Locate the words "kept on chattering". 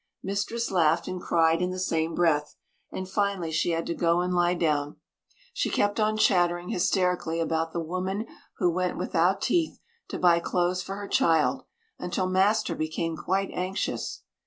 5.69-6.69